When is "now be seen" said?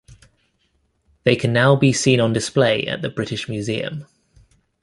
1.53-2.19